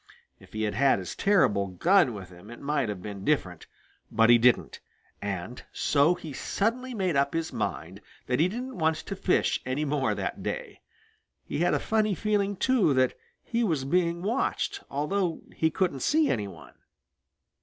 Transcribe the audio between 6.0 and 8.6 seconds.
he suddenly made up his mind that he